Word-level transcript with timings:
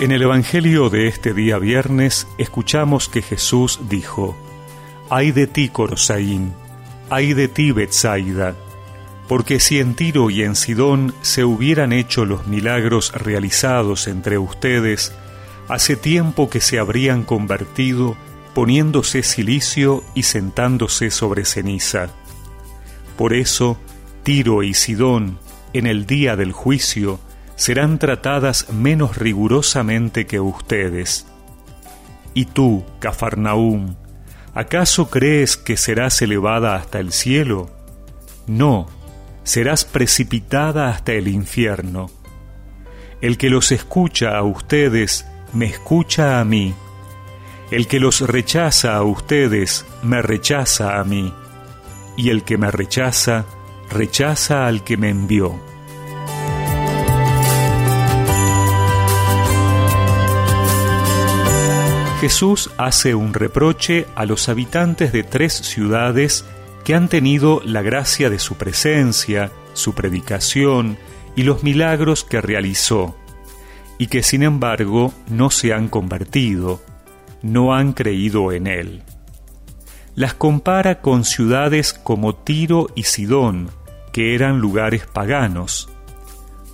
En 0.00 0.12
el 0.12 0.22
Evangelio 0.22 0.88
de 0.88 1.08
este 1.08 1.34
día 1.34 1.58
viernes 1.58 2.26
escuchamos 2.38 3.10
que 3.10 3.20
Jesús 3.20 3.80
dijo, 3.90 4.34
Ay 5.10 5.30
de 5.30 5.46
ti, 5.46 5.68
Corosaín, 5.68 6.54
ay 7.10 7.34
de 7.34 7.48
ti, 7.48 7.70
Betsaida, 7.70 8.56
porque 9.28 9.60
si 9.60 9.78
en 9.78 9.94
Tiro 9.94 10.30
y 10.30 10.42
en 10.42 10.56
Sidón 10.56 11.14
se 11.20 11.44
hubieran 11.44 11.92
hecho 11.92 12.24
los 12.24 12.46
milagros 12.46 13.12
realizados 13.12 14.08
entre 14.08 14.38
ustedes, 14.38 15.12
hace 15.68 15.96
tiempo 15.96 16.48
que 16.48 16.62
se 16.62 16.78
habrían 16.78 17.22
convertido 17.22 18.16
poniéndose 18.54 19.22
silicio 19.22 20.02
y 20.14 20.22
sentándose 20.22 21.10
sobre 21.10 21.44
ceniza. 21.44 22.08
Por 23.18 23.34
eso, 23.34 23.76
Tiro 24.22 24.62
y 24.62 24.72
Sidón, 24.72 25.38
en 25.74 25.86
el 25.86 26.06
día 26.06 26.36
del 26.36 26.52
juicio, 26.52 27.20
serán 27.60 27.98
tratadas 27.98 28.72
menos 28.72 29.18
rigurosamente 29.18 30.24
que 30.24 30.40
ustedes. 30.40 31.26
Y 32.32 32.46
tú, 32.46 32.86
Cafarnaúm, 33.00 33.96
¿acaso 34.54 35.10
crees 35.10 35.58
que 35.58 35.76
serás 35.76 36.22
elevada 36.22 36.74
hasta 36.74 37.00
el 37.00 37.12
cielo? 37.12 37.68
No, 38.46 38.86
serás 39.44 39.84
precipitada 39.84 40.88
hasta 40.88 41.12
el 41.12 41.28
infierno. 41.28 42.10
El 43.20 43.36
que 43.36 43.50
los 43.50 43.72
escucha 43.72 44.38
a 44.38 44.42
ustedes, 44.42 45.26
me 45.52 45.66
escucha 45.66 46.40
a 46.40 46.46
mí. 46.46 46.74
El 47.70 47.88
que 47.88 48.00
los 48.00 48.22
rechaza 48.22 48.96
a 48.96 49.02
ustedes, 49.02 49.84
me 50.02 50.22
rechaza 50.22 50.98
a 50.98 51.04
mí. 51.04 51.30
Y 52.16 52.30
el 52.30 52.42
que 52.42 52.56
me 52.56 52.70
rechaza, 52.70 53.44
rechaza 53.90 54.66
al 54.66 54.82
que 54.82 54.96
me 54.96 55.10
envió. 55.10 55.69
Jesús 62.20 62.70
hace 62.76 63.14
un 63.14 63.32
reproche 63.32 64.06
a 64.14 64.26
los 64.26 64.50
habitantes 64.50 65.10
de 65.10 65.22
tres 65.22 65.54
ciudades 65.54 66.44
que 66.84 66.94
han 66.94 67.08
tenido 67.08 67.62
la 67.64 67.80
gracia 67.80 68.28
de 68.28 68.38
su 68.38 68.56
presencia, 68.56 69.50
su 69.72 69.94
predicación 69.94 70.98
y 71.34 71.44
los 71.44 71.62
milagros 71.62 72.22
que 72.22 72.42
realizó, 72.42 73.16
y 73.96 74.08
que 74.08 74.22
sin 74.22 74.42
embargo 74.42 75.14
no 75.30 75.48
se 75.48 75.72
han 75.72 75.88
convertido, 75.88 76.82
no 77.40 77.72
han 77.72 77.94
creído 77.94 78.52
en 78.52 78.66
él. 78.66 79.02
Las 80.14 80.34
compara 80.34 81.00
con 81.00 81.24
ciudades 81.24 81.94
como 81.94 82.34
Tiro 82.34 82.88
y 82.94 83.04
Sidón, 83.04 83.70
que 84.12 84.34
eran 84.34 84.60
lugares 84.60 85.06
paganos. 85.06 85.88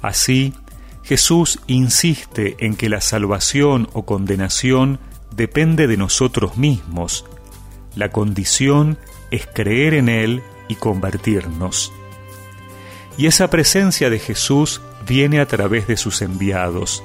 Así, 0.00 0.54
Jesús 1.02 1.60
insiste 1.66 2.56
en 2.60 2.76
que 2.76 2.88
la 2.88 3.02
salvación 3.02 3.90
o 3.92 4.06
condenación 4.06 5.00
depende 5.36 5.86
de 5.86 5.96
nosotros 5.96 6.56
mismos. 6.56 7.24
La 7.94 8.10
condición 8.10 8.98
es 9.30 9.46
creer 9.46 9.94
en 9.94 10.08
Él 10.08 10.42
y 10.68 10.76
convertirnos. 10.76 11.92
Y 13.16 13.26
esa 13.26 13.48
presencia 13.50 14.10
de 14.10 14.18
Jesús 14.18 14.80
viene 15.06 15.40
a 15.40 15.46
través 15.46 15.86
de 15.86 15.96
sus 15.96 16.22
enviados. 16.22 17.02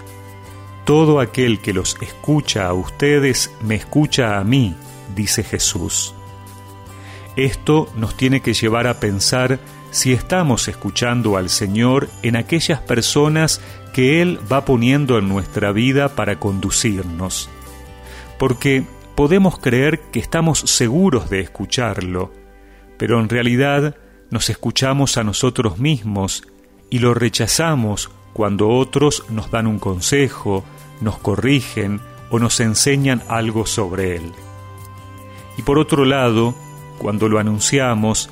Todo 0.85 1.19
aquel 1.19 1.59
que 1.59 1.73
los 1.73 1.97
escucha 2.01 2.67
a 2.67 2.73
ustedes 2.73 3.51
me 3.61 3.75
escucha 3.75 4.39
a 4.39 4.43
mí, 4.43 4.75
dice 5.15 5.43
Jesús. 5.43 6.15
Esto 7.35 7.87
nos 7.95 8.17
tiene 8.17 8.41
que 8.41 8.53
llevar 8.53 8.87
a 8.87 8.99
pensar 8.99 9.59
si 9.91 10.13
estamos 10.13 10.67
escuchando 10.67 11.37
al 11.37 11.49
Señor 11.49 12.09
en 12.21 12.35
aquellas 12.35 12.79
personas 12.79 13.61
que 13.93 14.21
Él 14.21 14.39
va 14.51 14.65
poniendo 14.65 15.17
en 15.17 15.29
nuestra 15.29 15.71
vida 15.71 16.15
para 16.15 16.39
conducirnos 16.39 17.49
porque 18.39 18.83
podemos 19.13 19.59
creer 19.59 19.99
que 20.11 20.19
estamos 20.19 20.59
seguros 20.61 21.29
de 21.29 21.41
escucharlo, 21.41 22.31
pero 22.97 23.19
en 23.19 23.29
realidad 23.29 23.95
nos 24.31 24.49
escuchamos 24.49 25.17
a 25.17 25.23
nosotros 25.23 25.77
mismos 25.77 26.47
y 26.89 26.99
lo 26.99 27.13
rechazamos 27.13 28.09
cuando 28.33 28.69
otros 28.69 29.25
nos 29.29 29.51
dan 29.51 29.67
un 29.67 29.77
consejo, 29.77 30.63
nos 31.01 31.19
corrigen 31.19 32.01
o 32.31 32.39
nos 32.39 32.59
enseñan 32.59 33.21
algo 33.27 33.67
sobre 33.67 34.15
él. 34.15 34.31
Y 35.57 35.61
por 35.61 35.77
otro 35.77 36.05
lado, 36.05 36.55
cuando 36.97 37.27
lo 37.27 37.37
anunciamos, 37.37 38.29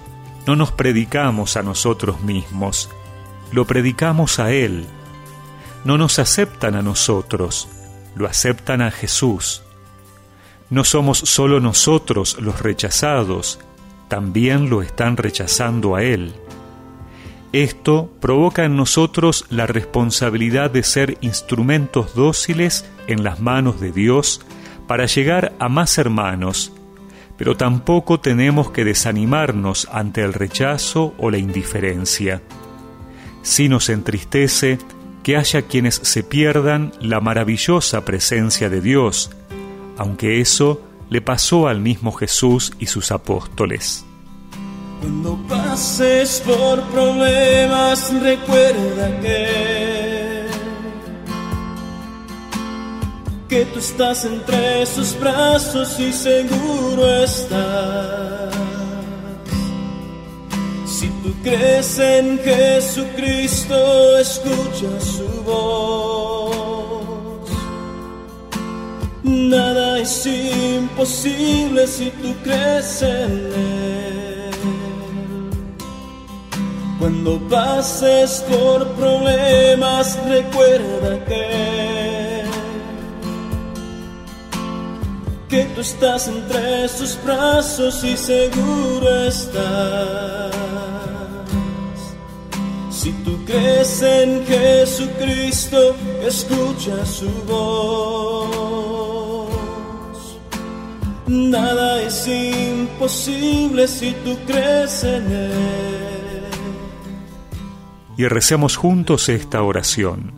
no 0.48 0.56
nos 0.56 0.72
predicamos 0.72 1.58
a 1.58 1.62
nosotros 1.64 2.22
mismos, 2.22 2.90
lo 3.52 3.66
predicamos 3.66 4.40
a 4.40 4.52
Él. 4.52 4.86
No 5.84 5.98
nos 5.98 6.20
aceptan 6.20 6.76
a 6.76 6.82
nosotros, 6.82 7.68
lo 8.16 8.28
aceptan 8.28 8.82
a 8.82 8.92
Jesús. 8.92 9.64
No 10.70 10.84
somos 10.84 11.20
solo 11.20 11.60
nosotros 11.60 12.38
los 12.42 12.62
rechazados, 12.62 13.60
también 14.08 14.70
lo 14.70 14.82
están 14.82 15.18
rechazando 15.18 15.96
a 15.96 16.04
Él. 16.04 16.34
Esto 17.54 18.12
provoca 18.20 18.66
en 18.66 18.76
nosotros 18.76 19.46
la 19.50 19.68
responsabilidad 19.68 20.70
de 20.70 20.84
ser 20.84 21.18
instrumentos 21.22 22.14
dóciles 22.14 22.86
en 23.08 23.24
las 23.24 23.40
manos 23.40 23.80
de 23.80 23.92
Dios 23.92 24.42
para 24.86 25.06
llegar 25.06 25.54
a 25.60 25.70
más 25.70 25.98
hermanos, 25.98 26.74
pero 27.38 27.56
tampoco 27.56 28.20
tenemos 28.20 28.72
que 28.72 28.84
desanimarnos 28.84 29.88
ante 29.92 30.22
el 30.22 30.34
rechazo 30.34 31.14
o 31.18 31.32
la 31.32 31.38
indiferencia. 31.38 32.42
Si 33.44 33.70
nos 33.70 33.90
entristece 33.90 34.78
que 35.24 35.38
haya 35.38 35.62
quienes 35.62 35.96
se 35.96 36.24
pierdan 36.24 36.92
la 37.00 37.22
maravillosa 37.22 38.04
presencia 38.04 38.70
de 38.70 38.82
Dios, 38.82 39.32
aunque 39.98 40.42
eso 40.42 40.82
le 41.10 41.22
pasó 41.22 41.68
al 41.68 41.80
mismo 41.80 42.12
Jesús 42.12 42.74
y 42.80 42.88
sus 42.88 43.12
apóstoles. 43.12 44.06
Cuando 45.00 45.38
pases 45.48 46.42
por 46.46 46.82
problemas, 46.90 48.12
recuerda 48.22 49.20
que, 49.22 50.48
que 53.48 53.66
tú 53.66 53.80
estás 53.80 54.26
entre 54.26 54.86
sus 54.86 55.18
brazos 55.20 56.00
y 56.00 56.12
seguro 56.12 57.24
estás. 57.24 58.56
Si 60.86 61.08
tú 61.24 61.34
crees 61.44 62.00
en 62.00 62.40
Jesucristo, 62.40 64.18
escucha 64.18 65.00
su 65.00 65.44
voz 65.44 66.37
Nada 69.28 70.00
es 70.00 70.26
imposible 70.26 71.86
si 71.86 72.10
tú 72.12 72.34
crees 72.44 73.02
en 73.02 73.52
Él. 73.54 74.52
Cuando 76.98 77.38
pases 77.50 78.44
por 78.50 78.88
problemas, 78.94 80.18
recuerda 80.30 81.26
que, 81.26 82.44
que 85.50 85.64
tú 85.76 85.82
estás 85.82 86.30
entre 86.30 86.88
sus 86.88 87.22
brazos 87.22 88.02
y 88.06 88.16
seguro 88.16 89.26
estás. 89.26 90.56
Si 92.90 93.12
tú 93.26 93.38
crees 93.46 94.02
en 94.02 94.46
Jesucristo, 94.46 95.96
escucha 96.26 97.06
su 97.06 97.30
voz. 97.46 98.77
Nada 101.28 102.02
es 102.02 102.26
imposible 102.26 103.88
si 103.88 104.14
tú 104.24 104.38
crees 104.48 105.04
en 105.04 105.32
Él. 105.32 106.44
Y 108.18 108.26
recemos 108.28 108.78
juntos 108.78 109.28
esta 109.28 109.62
oración. 109.62 110.32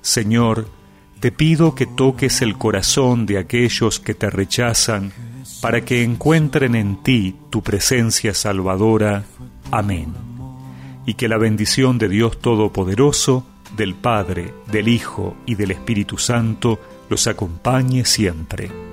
Señor, 0.00 0.66
te 1.20 1.30
pido 1.30 1.74
que 1.74 1.84
toques 1.86 2.40
el 2.40 2.56
corazón 2.56 3.26
de 3.26 3.36
aquellos 3.36 4.00
que 4.00 4.14
te 4.14 4.30
rechazan 4.30 5.12
para 5.60 5.84
que 5.84 6.02
encuentren 6.02 6.74
en 6.74 7.02
ti 7.02 7.36
tu 7.50 7.62
presencia 7.62 8.32
salvadora. 8.32 9.24
Amén. 9.70 10.14
Y 11.04 11.14
que 11.14 11.28
la 11.28 11.36
bendición 11.36 11.98
de 11.98 12.08
Dios 12.08 12.40
Todopoderoso, 12.40 13.46
del 13.76 13.94
Padre, 13.94 14.54
del 14.72 14.88
Hijo 14.88 15.36
y 15.44 15.54
del 15.54 15.72
Espíritu 15.72 16.16
Santo 16.16 16.80
los 17.10 17.26
acompañe 17.26 18.06
siempre. 18.06 18.89